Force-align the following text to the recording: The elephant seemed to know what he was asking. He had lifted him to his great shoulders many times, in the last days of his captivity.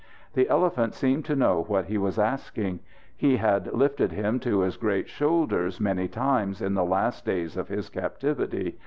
The 0.33 0.49
elephant 0.49 0.95
seemed 0.95 1.25
to 1.25 1.35
know 1.35 1.61
what 1.67 1.85
he 1.85 1.99
was 1.99 2.17
asking. 2.17 2.79
He 3.15 3.37
had 3.37 3.71
lifted 3.71 4.11
him 4.11 4.39
to 4.39 4.61
his 4.61 4.75
great 4.75 5.07
shoulders 5.07 5.79
many 5.79 6.07
times, 6.07 6.59
in 6.59 6.73
the 6.73 6.83
last 6.83 7.23
days 7.23 7.55
of 7.55 7.67
his 7.67 7.87
captivity. 7.87 8.79